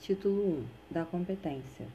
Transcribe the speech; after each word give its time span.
Título 0.00 0.42
1 0.42 0.66
da 0.90 1.04
competência. 1.04 1.86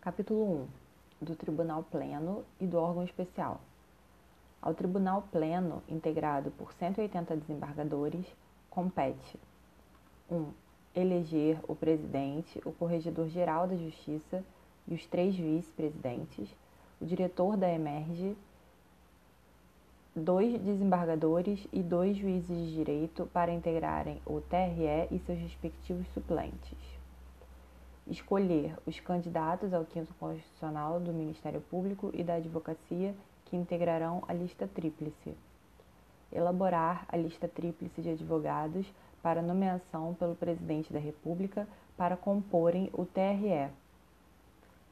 Capítulo 0.00 0.66
1 1.20 1.26
do 1.26 1.36
Tribunal 1.36 1.82
Pleno 1.82 2.42
e 2.58 2.66
do 2.66 2.78
órgão 2.78 3.04
especial. 3.04 3.60
Ao 4.62 4.72
Tribunal 4.72 5.28
Pleno, 5.30 5.82
integrado 5.90 6.50
por 6.52 6.72
180 6.72 7.36
desembargadores, 7.36 8.24
compete 8.70 9.38
1. 10.30 10.46
Eleger 10.94 11.60
o 11.68 11.76
presidente, 11.76 12.62
o 12.64 12.72
corregedor-geral 12.72 13.68
da 13.68 13.76
Justiça 13.76 14.42
e 14.88 14.94
os 14.94 15.04
três 15.04 15.36
vice-presidentes, 15.36 16.48
o 16.98 17.04
diretor 17.04 17.58
da 17.58 17.70
Emerge, 17.70 18.34
dois 20.24 20.60
desembargadores 20.60 21.66
e 21.72 21.82
dois 21.82 22.16
juízes 22.16 22.56
de 22.56 22.74
direito 22.74 23.26
para 23.32 23.52
integrarem 23.52 24.20
o 24.26 24.40
TRE 24.40 25.08
e 25.10 25.18
seus 25.20 25.38
respectivos 25.38 26.06
suplentes. 26.12 26.78
Escolher 28.06 28.76
os 28.86 28.98
candidatos 29.00 29.72
ao 29.72 29.84
quinto 29.84 30.12
constitucional 30.14 30.98
do 31.00 31.12
Ministério 31.12 31.60
Público 31.60 32.10
e 32.12 32.24
da 32.24 32.34
Advocacia 32.34 33.14
que 33.46 33.56
integrarão 33.56 34.22
a 34.28 34.32
lista 34.32 34.68
tríplice. 34.68 35.34
Elaborar 36.32 37.06
a 37.08 37.16
lista 37.16 37.48
tríplice 37.48 38.00
de 38.02 38.10
advogados 38.10 38.86
para 39.22 39.42
nomeação 39.42 40.14
pelo 40.14 40.34
Presidente 40.34 40.92
da 40.92 40.98
República 40.98 41.66
para 41.96 42.16
comporem 42.16 42.90
o 42.92 43.04
TRE. 43.04 43.70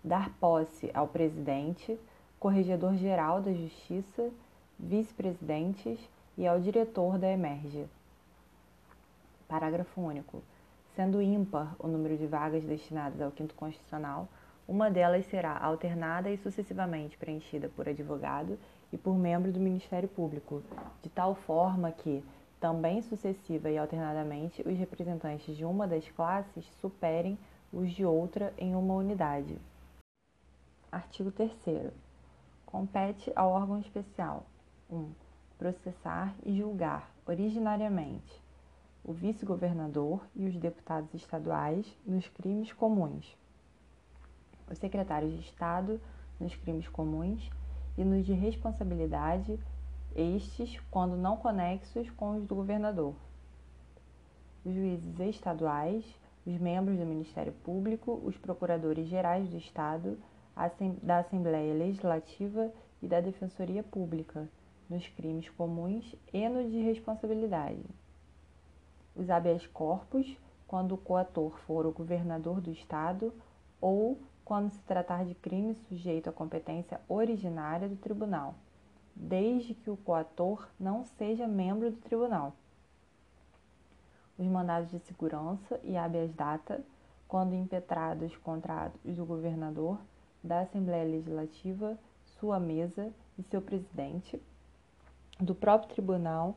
Dar 0.02 0.30
posse 0.38 0.90
ao 0.94 1.08
Presidente, 1.08 1.98
Corregedor-Geral 2.38 3.40
da 3.40 3.52
Justiça 3.52 4.30
vice-presidentes 4.78 5.98
e 6.36 6.46
ao 6.46 6.60
diretor 6.60 7.18
da 7.18 7.28
Emerge. 7.28 7.86
Parágrafo 9.48 10.00
único. 10.00 10.42
Sendo 10.94 11.20
ímpar 11.20 11.74
o 11.78 11.88
número 11.88 12.16
de 12.16 12.26
vagas 12.26 12.64
destinadas 12.64 13.20
ao 13.20 13.30
quinto 13.30 13.54
constitucional, 13.54 14.28
uma 14.66 14.90
delas 14.90 15.26
será 15.26 15.56
alternada 15.56 16.30
e 16.30 16.36
sucessivamente 16.36 17.16
preenchida 17.16 17.68
por 17.68 17.88
advogado 17.88 18.58
e 18.92 18.98
por 18.98 19.16
membro 19.16 19.50
do 19.50 19.58
Ministério 19.58 20.08
Público, 20.08 20.62
de 21.02 21.08
tal 21.08 21.34
forma 21.34 21.90
que, 21.90 22.22
também 22.60 23.00
sucessiva 23.02 23.70
e 23.70 23.78
alternadamente, 23.78 24.62
os 24.62 24.76
representantes 24.76 25.56
de 25.56 25.64
uma 25.64 25.86
das 25.86 26.08
classes 26.10 26.64
superem 26.80 27.38
os 27.72 27.90
de 27.90 28.04
outra 28.04 28.52
em 28.58 28.74
uma 28.74 28.94
unidade. 28.94 29.56
Artigo 30.90 31.30
3 31.30 31.52
Compete 32.66 33.32
ao 33.34 33.50
órgão 33.50 33.78
especial 33.80 34.44
1. 34.90 35.12
Processar 35.58 36.34
e 36.46 36.56
julgar, 36.56 37.12
originariamente, 37.26 38.42
o 39.04 39.12
vice-governador 39.12 40.26
e 40.34 40.46
os 40.46 40.56
deputados 40.56 41.12
estaduais 41.12 41.86
nos 42.06 42.26
crimes 42.28 42.72
comuns, 42.72 43.36
os 44.70 44.78
secretários 44.78 45.32
de 45.32 45.40
Estado 45.40 46.00
nos 46.40 46.54
crimes 46.56 46.88
comuns 46.88 47.50
e 47.98 48.04
nos 48.04 48.24
de 48.24 48.32
responsabilidade, 48.32 49.58
estes 50.16 50.80
quando 50.90 51.16
não 51.16 51.36
conexos 51.36 52.08
com 52.10 52.36
os 52.36 52.46
do 52.46 52.54
governador, 52.54 53.14
os 54.64 54.72
juízes 54.72 55.20
estaduais, 55.20 56.04
os 56.46 56.58
membros 56.58 56.98
do 56.98 57.04
Ministério 57.04 57.52
Público, 57.52 58.22
os 58.24 58.38
procuradores 58.38 59.06
gerais 59.06 59.48
do 59.50 59.58
Estado, 59.58 60.18
da 61.02 61.18
Assembleia 61.18 61.74
Legislativa 61.74 62.72
e 63.02 63.06
da 63.06 63.20
Defensoria 63.20 63.82
Pública 63.82 64.48
nos 64.88 65.06
crimes 65.08 65.48
comuns 65.50 66.14
e 66.32 66.48
no 66.48 66.68
de 66.68 66.80
responsabilidade. 66.80 67.84
Os 69.14 69.28
habeas 69.30 69.66
corpus, 69.66 70.36
quando 70.66 70.92
o 70.94 70.98
coator 70.98 71.58
for 71.66 71.86
o 71.86 71.92
governador 71.92 72.60
do 72.60 72.70
Estado 72.70 73.32
ou 73.80 74.18
quando 74.44 74.70
se 74.70 74.80
tratar 74.80 75.24
de 75.24 75.34
crime 75.34 75.74
sujeito 75.88 76.30
à 76.30 76.32
competência 76.32 77.00
originária 77.08 77.88
do 77.88 77.96
tribunal, 77.96 78.54
desde 79.14 79.74
que 79.74 79.90
o 79.90 79.96
coator 79.96 80.68
não 80.78 81.04
seja 81.04 81.46
membro 81.46 81.90
do 81.90 81.98
tribunal. 81.98 82.54
Os 84.38 84.46
mandados 84.46 84.90
de 84.90 85.00
segurança 85.00 85.80
e 85.82 85.96
habeas 85.96 86.32
data, 86.32 86.82
quando 87.26 87.54
impetrados 87.54 88.36
contra 88.38 88.90
do 89.04 89.26
governador, 89.26 89.98
da 90.42 90.60
Assembleia 90.60 91.04
Legislativa, 91.04 91.98
sua 92.38 92.60
mesa 92.60 93.12
e 93.36 93.42
seu 93.42 93.60
presidente, 93.60 94.40
do 95.40 95.54
próprio 95.54 95.90
tribunal 95.90 96.56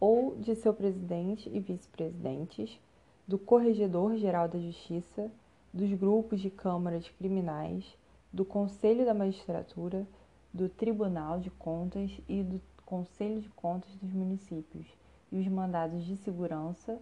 ou 0.00 0.36
de 0.36 0.54
seu 0.54 0.72
presidente 0.72 1.50
e 1.50 1.60
vice-presidentes, 1.60 2.78
do 3.26 3.38
Corregedor-Geral 3.38 4.48
da 4.48 4.58
Justiça, 4.58 5.30
dos 5.72 5.92
grupos 5.92 6.40
de 6.40 6.48
câmaras 6.48 7.08
criminais, 7.10 7.84
do 8.32 8.44
Conselho 8.44 9.04
da 9.04 9.12
Magistratura, 9.12 10.06
do 10.52 10.68
Tribunal 10.68 11.40
de 11.40 11.50
Contas 11.50 12.10
e 12.28 12.42
do 12.42 12.60
Conselho 12.84 13.40
de 13.40 13.50
Contas 13.50 13.94
dos 13.96 14.12
municípios, 14.12 14.86
e 15.30 15.38
os 15.38 15.48
mandados 15.48 16.04
de 16.04 16.16
segurança 16.16 16.98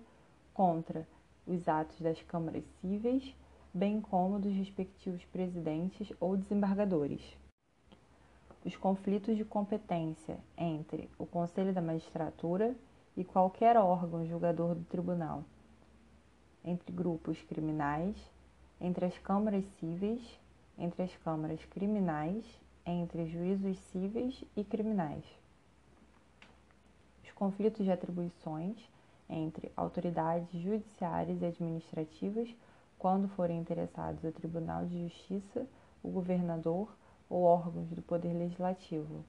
contra 0.52 1.06
os 1.46 1.68
atos 1.68 2.00
das 2.00 2.20
câmaras 2.22 2.64
cíveis, 2.80 3.34
bem 3.72 4.00
como 4.00 4.40
dos 4.40 4.52
respectivos 4.52 5.24
presidentes 5.26 6.12
ou 6.18 6.36
desembargadores 6.36 7.22
os 8.64 8.76
conflitos 8.76 9.36
de 9.36 9.44
competência 9.44 10.38
entre 10.56 11.10
o 11.18 11.26
Conselho 11.26 11.72
da 11.72 11.82
Magistratura 11.82 12.74
e 13.16 13.22
qualquer 13.22 13.76
órgão 13.76 14.26
julgador 14.26 14.74
do 14.74 14.84
tribunal, 14.84 15.44
entre 16.64 16.90
grupos 16.90 17.40
criminais, 17.42 18.16
entre 18.80 19.04
as 19.04 19.16
câmaras 19.18 19.64
cíveis, 19.78 20.20
entre 20.78 21.02
as 21.02 21.14
câmaras 21.18 21.62
criminais, 21.66 22.44
entre 22.86 23.26
juízos 23.26 23.78
cíveis 23.90 24.42
e 24.56 24.64
criminais. 24.64 25.24
Os 27.22 27.30
conflitos 27.32 27.84
de 27.84 27.92
atribuições 27.92 28.76
entre 29.28 29.70
autoridades 29.76 30.50
judiciárias 30.60 31.40
e 31.40 31.46
administrativas, 31.46 32.48
quando 32.98 33.28
forem 33.28 33.58
interessados 33.58 34.24
o 34.24 34.32
Tribunal 34.32 34.86
de 34.86 35.02
Justiça, 35.08 35.66
o 36.02 36.08
governador 36.08 36.88
ou 37.28 37.42
órgãos 37.42 37.88
do 37.90 38.02
Poder 38.02 38.32
Legislativo. 38.32 39.24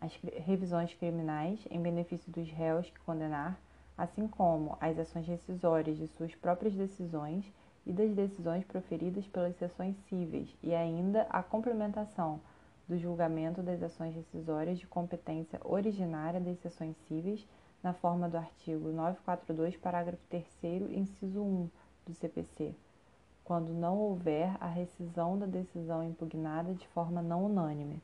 As 0.00 0.12
revisões 0.44 0.92
criminais 0.94 1.60
em 1.70 1.80
benefício 1.80 2.32
dos 2.32 2.48
réus 2.50 2.90
que 2.90 3.00
condenar, 3.00 3.60
assim 3.96 4.26
como 4.26 4.76
as 4.80 4.98
ações 4.98 5.26
rescisórias 5.26 5.96
de 5.96 6.08
suas 6.08 6.34
próprias 6.34 6.74
decisões 6.74 7.44
e 7.86 7.92
das 7.92 8.12
decisões 8.14 8.64
proferidas 8.64 9.26
pelas 9.28 9.56
sessões 9.56 9.96
cíveis, 10.08 10.48
e 10.62 10.74
ainda 10.74 11.22
a 11.30 11.42
complementação 11.42 12.40
do 12.88 12.98
julgamento 12.98 13.62
das 13.62 13.82
ações 13.82 14.14
rescisórias 14.14 14.78
de 14.78 14.86
competência 14.86 15.60
originária 15.64 16.40
das 16.40 16.58
sessões 16.58 16.96
cíveis, 17.06 17.46
na 17.82 17.92
forma 17.92 18.28
do 18.28 18.36
artigo 18.36 18.90
942, 18.90 19.76
parágrafo 19.76 20.22
3, 20.28 20.46
inciso 20.92 21.42
1 21.42 21.70
do 22.06 22.14
CPC 22.14 22.74
quando 23.44 23.72
não 23.72 23.98
houver 23.98 24.56
a 24.60 24.66
rescisão 24.66 25.38
da 25.38 25.46
decisão 25.46 26.02
impugnada 26.02 26.72
de 26.74 26.86
forma 26.88 27.20
não 27.20 27.44
unânime. 27.44 28.00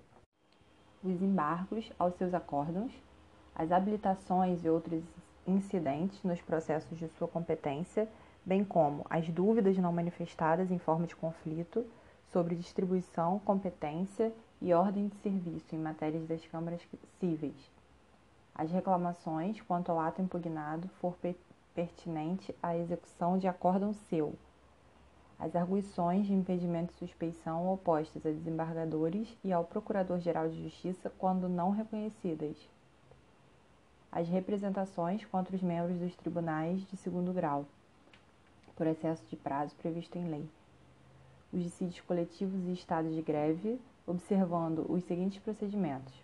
Os 1.03 1.22
embargos 1.22 1.91
aos 1.99 2.15
seus 2.15 2.34
acórdãos, 2.34 2.93
as 3.54 3.71
habilitações 3.71 4.65
e 4.65 4.69
outros 4.69 5.03
incidentes 5.47 6.22
nos 6.22 6.41
processos 6.41 6.99
de 6.99 7.09
sua 7.10 7.28
competência, 7.28 8.09
bem 8.44 8.65
como 8.65 9.06
as 9.09 9.28
dúvidas 9.28 9.78
não 9.78 9.93
manifestadas 9.93 10.71
em 10.71 10.78
forma 10.78 11.06
de 11.06 11.15
conflito 11.15 11.87
sobre 12.32 12.56
distribuição, 12.56 13.38
competência 13.41 14.32
e 14.60 14.75
ordem 14.75 15.09
de 15.09 15.16
serviço 15.16 15.75
em 15.75 15.78
matérias 15.78 16.26
das 16.26 16.44
câmaras 16.47 16.81
cíveis. 17.19 17.70
As 18.55 18.70
reclamações 18.70 19.61
quanto 19.62 19.93
ao 19.93 20.00
ato 20.00 20.20
impugnado 20.20 20.88
for 21.00 21.17
pertinente 21.75 22.55
à 22.61 22.76
execução 22.76 23.38
de 23.38 23.46
acórdão 23.46 23.93
seu 23.93 24.34
as 25.38 25.55
arguições 25.55 26.26
de 26.26 26.32
impedimento 26.32 26.93
e 26.93 26.99
suspeição 26.99 27.73
opostas 27.73 28.26
a 28.26 28.31
desembargadores 28.31 29.29
e 29.44 29.52
ao 29.52 29.64
Procurador-Geral 29.64 30.49
de 30.49 30.62
Justiça 30.62 31.12
quando 31.17 31.49
não 31.49 31.70
reconhecidas, 31.70 32.56
as 34.11 34.29
representações 34.29 35.25
contra 35.26 35.55
os 35.55 35.62
membros 35.62 35.99
dos 35.99 36.17
tribunais 36.17 36.85
de 36.88 36.96
segundo 36.96 37.32
grau, 37.32 37.67
por 38.75 38.87
excesso 38.87 39.23
de 39.31 39.37
prazo 39.37 39.75
previsto 39.76 40.19
em 40.19 40.29
lei, 40.29 40.49
os 41.52 41.62
dissídios 41.62 42.00
coletivos 42.00 42.67
e 42.67 42.73
estados 42.73 43.14
de 43.14 43.23
greve, 43.23 43.81
observando 44.06 44.87
os 44.88 45.05
seguintes 45.05 45.38
procedimentos. 45.38 46.14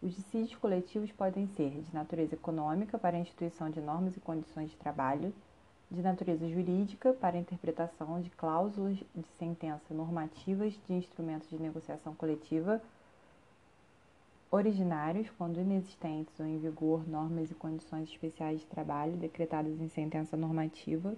Os 0.00 0.14
dissídios 0.14 0.54
coletivos 0.56 1.10
podem 1.10 1.48
ser 1.48 1.80
de 1.80 1.94
natureza 1.94 2.34
econômica 2.34 2.98
para 2.98 3.16
a 3.16 3.20
instituição 3.20 3.70
de 3.70 3.80
normas 3.80 4.16
e 4.16 4.20
condições 4.20 4.70
de 4.70 4.76
trabalho, 4.76 5.32
de 5.90 6.02
natureza 6.02 6.48
jurídica 6.48 7.12
para 7.12 7.38
interpretação 7.38 8.20
de 8.20 8.30
cláusulas 8.30 8.96
de 9.14 9.28
sentença 9.38 9.94
normativas 9.94 10.74
de 10.86 10.94
instrumentos 10.94 11.48
de 11.48 11.56
negociação 11.56 12.14
coletiva 12.14 12.82
originários, 14.50 15.28
quando 15.36 15.60
inexistentes 15.60 16.38
ou 16.38 16.46
em 16.46 16.58
vigor 16.58 17.06
normas 17.06 17.50
e 17.50 17.54
condições 17.54 18.08
especiais 18.08 18.60
de 18.60 18.66
trabalho 18.66 19.16
decretadas 19.16 19.80
em 19.80 19.88
sentença 19.88 20.36
normativa, 20.36 21.14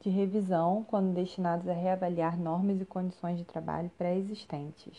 de 0.00 0.10
revisão, 0.10 0.84
quando 0.84 1.14
destinados 1.14 1.68
a 1.68 1.72
reavaliar 1.72 2.38
normas 2.38 2.80
e 2.80 2.84
condições 2.84 3.36
de 3.36 3.44
trabalho 3.44 3.90
pré-existentes, 3.98 4.96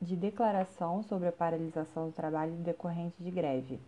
de 0.00 0.16
declaração 0.16 1.02
sobre 1.02 1.28
a 1.28 1.32
paralisação 1.32 2.08
do 2.08 2.12
trabalho 2.12 2.52
decorrente 2.56 3.22
de 3.22 3.30
greve. 3.30 3.78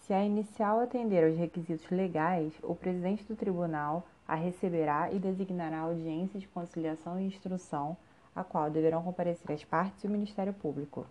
Se 0.00 0.12
a 0.12 0.24
inicial 0.24 0.80
atender 0.80 1.24
aos 1.24 1.38
requisitos 1.38 1.88
legais, 1.90 2.52
o 2.62 2.74
presidente 2.74 3.24
do 3.24 3.36
tribunal 3.36 4.04
a 4.26 4.34
receberá 4.34 5.12
e 5.12 5.18
designará 5.18 5.80
audiência 5.80 6.38
de 6.38 6.48
conciliação 6.48 7.20
e 7.20 7.26
instrução, 7.26 7.96
a 8.34 8.42
qual 8.42 8.70
deverão 8.70 9.02
comparecer 9.02 9.52
as 9.52 9.64
partes 9.64 10.02
e 10.02 10.06
o 10.06 10.10
Ministério 10.10 10.52
Público. 10.52 11.06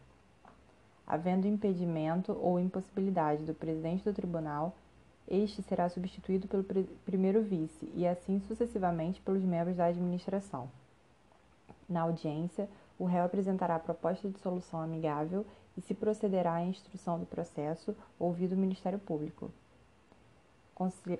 Havendo 1.05 1.47
impedimento 1.47 2.37
ou 2.41 2.59
impossibilidade 2.59 3.43
do 3.43 3.53
presidente 3.53 4.03
do 4.03 4.13
tribunal, 4.13 4.75
este 5.27 5.61
será 5.61 5.87
substituído 5.89 6.47
pelo 6.47 6.63
primeiro 7.05 7.41
vice 7.41 7.91
e 7.93 8.07
assim 8.07 8.39
sucessivamente 8.47 9.21
pelos 9.21 9.43
membros 9.43 9.77
da 9.77 9.85
administração. 9.85 10.69
Na 11.87 12.01
audiência, 12.01 12.69
o 12.97 13.05
réu 13.05 13.25
apresentará 13.25 13.75
a 13.75 13.79
proposta 13.79 14.29
de 14.29 14.39
solução 14.39 14.81
amigável 14.81 15.45
e 15.79 15.81
se 15.81 15.93
procederá 15.93 16.55
à 16.55 16.63
instrução 16.63 17.17
do 17.17 17.25
processo, 17.25 17.95
ouvido 18.19 18.53
o 18.53 18.57
Ministério 18.57 18.99
Público 18.99 19.49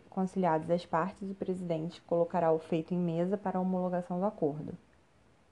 conciliadas 0.10 0.70
as 0.70 0.86
partes, 0.86 1.30
o 1.30 1.36
presidente 1.36 2.02
colocará 2.04 2.50
o 2.52 2.60
feito 2.60 2.94
em 2.94 2.98
mesa 2.98 3.38
para 3.38 3.58
a 3.58 3.62
homologação 3.62 4.18
do 4.18 4.26
acordo. 4.26 4.74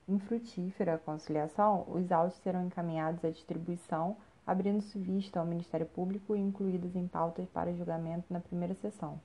Infrutífera 0.08 0.94
a 0.94 0.98
conciliação, 0.98 1.86
os 1.90 2.10
autos 2.10 2.38
serão 2.38 2.66
encaminhados 2.66 3.26
à 3.26 3.30
distribuição, 3.30 4.16
abrindo-se 4.46 4.98
vista 4.98 5.42
ao 5.42 5.46
Ministério 5.46 5.86
Público 5.86 6.38
e 6.38 6.40
incluídos 6.40 6.96
em 6.96 7.06
pautas 7.06 7.50
para 7.50 7.74
julgamento 7.74 8.32
na 8.32 8.40
primeira 8.40 8.74
sessão. 8.76 9.20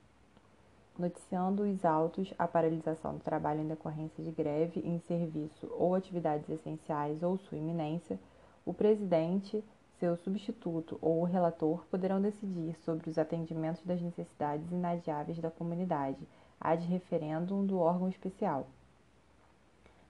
Noticiando 0.99 1.63
os 1.63 1.85
autos 1.85 2.33
a 2.37 2.45
paralisação 2.45 3.13
do 3.13 3.21
trabalho 3.21 3.61
em 3.61 3.67
decorrência 3.67 4.21
de 4.21 4.31
greve 4.31 4.81
em 4.81 4.99
serviço 4.99 5.65
ou 5.77 5.95
atividades 5.95 6.49
essenciais 6.49 7.23
ou 7.23 7.37
sua 7.37 7.57
iminência, 7.57 8.19
o 8.65 8.73
presidente 8.73 9.63
seu 9.99 10.17
substituto 10.17 10.97
ou 11.01 11.21
o 11.21 11.25
relator 11.25 11.85
poderão 11.89 12.21
decidir 12.21 12.75
sobre 12.83 13.09
os 13.09 13.17
atendimentos 13.17 13.81
das 13.83 14.01
necessidades 14.01 14.71
inadiáveis 14.71 15.39
da 15.39 15.49
comunidade, 15.49 16.27
ad 16.59 16.85
referendum 16.85 17.65
do 17.65 17.79
órgão 17.79 18.09
especial. 18.09 18.67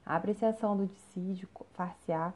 A 0.05 0.15
apreciação 0.15 0.75
do 0.75 0.88
dissídio 0.88 1.47
far-se-á 1.73 2.33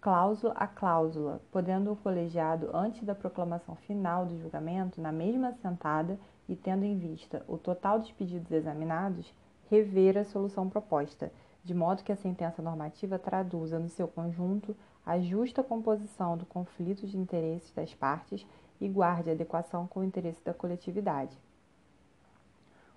cláusula 0.00 0.52
a 0.54 0.66
cláusula, 0.66 1.40
podendo 1.50 1.90
o 1.90 1.96
colegiado, 1.96 2.68
antes 2.76 3.02
da 3.04 3.14
proclamação 3.14 3.74
final 3.74 4.26
do 4.26 4.38
julgamento, 4.38 5.00
na 5.00 5.10
mesma 5.10 5.48
assentada 5.48 6.18
e 6.46 6.54
tendo 6.54 6.84
em 6.84 6.98
vista 6.98 7.42
o 7.48 7.56
total 7.56 7.98
dos 7.98 8.12
pedidos 8.12 8.52
examinados, 8.52 9.32
rever 9.70 10.18
a 10.18 10.24
solução 10.24 10.68
proposta, 10.68 11.32
de 11.64 11.72
modo 11.72 12.04
que 12.04 12.12
a 12.12 12.16
sentença 12.16 12.60
normativa 12.60 13.18
traduza 13.18 13.78
no 13.78 13.88
seu 13.88 14.06
conjunto 14.06 14.76
a 15.04 15.18
justa 15.18 15.62
composição 15.62 16.36
do 16.36 16.44
conflito 16.44 17.06
de 17.06 17.16
interesses 17.16 17.72
das 17.72 17.94
partes 17.94 18.46
e 18.80 18.88
guarde 18.88 19.30
adequação 19.30 19.86
com 19.86 20.00
o 20.00 20.04
interesse 20.04 20.44
da 20.44 20.52
coletividade. 20.52 21.36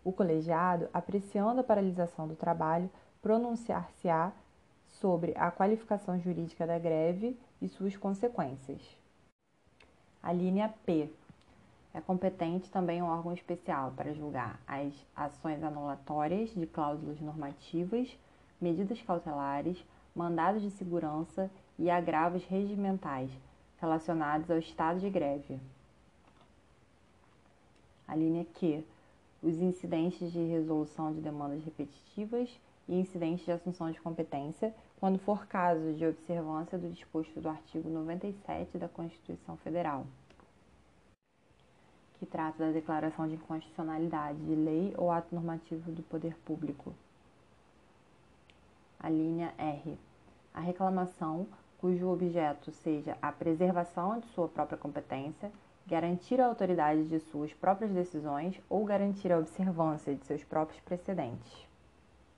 O 0.04 0.12
colegiado, 0.12 0.90
apreciando 0.94 1.62
a 1.62 1.64
paralisação 1.64 2.28
do 2.28 2.36
trabalho, 2.36 2.90
pronunciar-se-á 3.22 4.32
sobre 4.88 5.34
a 5.36 5.52
qualificação 5.52 6.20
jurídica 6.20 6.66
da 6.66 6.78
greve 6.78 7.38
e 7.62 7.68
suas 7.68 7.96
consequências. 7.96 8.82
A 10.22 10.34
linha 10.34 10.74
P 10.86 11.10
é 11.94 12.02
competente 12.02 12.70
também 12.70 13.02
um 13.02 13.08
órgão 13.08 13.34
especial 13.34 13.92
para 13.96 14.14
julgar 14.14 14.60
as 14.68 14.94
ações 15.16 15.64
anulatórias 15.64 16.54
de 16.54 16.66
cláusulas 16.66 17.20
normativas, 17.20 18.18
medidas 18.60 19.02
cautelares, 19.02 19.78
mandados 20.16 20.62
de 20.62 20.72
segurança 20.72 21.50
e 21.78 21.90
agravos 21.90 22.44
regimentais 22.46 23.30
relacionados 23.80 24.50
ao 24.50 24.58
estado 24.58 25.00
de 25.00 25.10
greve. 25.10 25.60
A 28.08 28.16
linha 28.16 28.46
Q. 28.46 28.84
Os 29.44 29.56
incidentes 29.58 30.32
de 30.32 30.44
resolução 30.46 31.14
de 31.14 31.22
demandas 31.22 31.64
repetitivas 31.64 32.50
e 32.88 32.96
incidentes 32.96 33.46
de 33.46 33.52
assunção 33.52 33.92
de 33.92 34.02
competência, 34.02 34.74
quando 35.00 35.20
for 35.20 35.46
caso 35.46 35.94
de 35.94 36.06
observância 36.06 36.78
do 36.78 36.90
disposto 36.90 37.40
do 37.40 37.50
artigo 37.50 37.88
97 37.88 38.78
da 38.78 38.88
Constituição 38.88 39.58
Federal, 39.58 40.08
que 42.18 42.26
trata 42.26 42.66
da 42.66 42.72
declaração 42.72 43.28
de 43.28 43.36
inconstitucionalidade 43.36 44.40
de 44.40 44.56
lei 44.56 44.94
ou 44.98 45.12
ato 45.12 45.36
normativo 45.36 45.92
do 45.92 46.02
poder 46.02 46.36
público. 46.38 46.96
A 49.00 49.10
linha 49.10 49.54
R. 49.58 49.98
A 50.54 50.60
reclamação 50.60 51.48
cujo 51.78 52.10
objeto 52.10 52.72
seja 52.72 53.18
a 53.22 53.32
preservação 53.32 54.20
de 54.20 54.28
sua 54.28 54.48
própria 54.48 54.78
competência, 54.78 55.52
garantir 55.86 56.42
a 56.42 56.48
autoridade 56.48 57.08
de 57.08 57.20
suas 57.20 57.54
próprias 57.54 57.92
decisões 57.92 58.60
ou 58.70 58.84
garantir 58.84 59.32
a 59.32 59.38
observância 59.38 60.16
de 60.16 60.26
seus 60.26 60.44
próprios 60.44 60.82
precedentes. 60.82 61.67